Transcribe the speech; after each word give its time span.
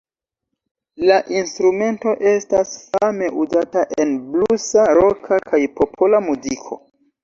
La 1.09 1.17
instrumento 1.39 2.15
estas 2.33 2.73
fame 2.89 3.31
uzata 3.45 3.87
en 4.07 4.19
blusa, 4.35 4.91
roka, 5.03 5.43
kaj 5.55 5.65
popola 5.81 6.29
muziko. 6.31 6.87